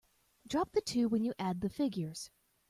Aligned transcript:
Drop 0.47 0.71
the 0.71 0.81
two 0.81 1.07
when 1.07 1.23
you 1.23 1.31
add 1.37 1.61
the 1.61 1.69
figures. 1.69 2.31